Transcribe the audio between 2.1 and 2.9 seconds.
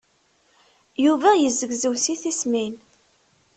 tismin.